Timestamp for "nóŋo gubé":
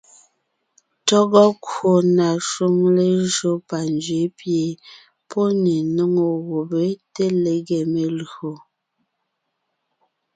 5.95-6.83